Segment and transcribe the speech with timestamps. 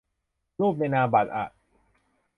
[0.59, 1.45] รูปในนามบัตรอ่ะ